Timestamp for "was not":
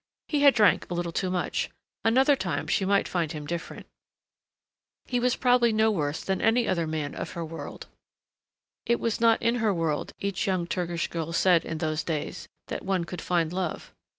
8.99-9.39